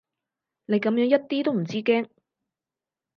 [0.65, 2.09] 你噉樣一啲都唔知驚